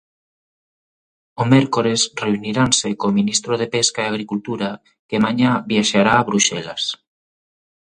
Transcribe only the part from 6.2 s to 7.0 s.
Bruxelas.